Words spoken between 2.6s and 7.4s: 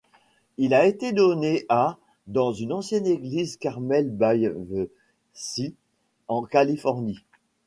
ancienne église Carmel-by-the-Sea en Californie.